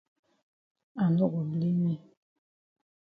I 1.01 1.03
no 1.15 1.25
go 1.33 1.39
blame 1.51 1.83
yi. 1.91 1.95